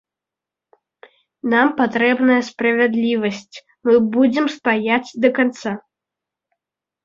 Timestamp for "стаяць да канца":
4.57-5.71